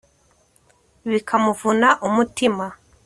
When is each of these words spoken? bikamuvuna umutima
bikamuvuna 1.09 1.89
umutima 2.07 2.65